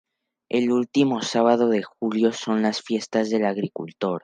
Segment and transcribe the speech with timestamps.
[0.49, 4.19] El último sábado de julio son las fiestas del agricultor.